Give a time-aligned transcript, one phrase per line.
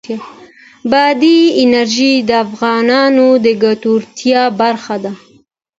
[0.91, 5.13] بادي انرژي د افغانانو د ګټورتیا برخه ده.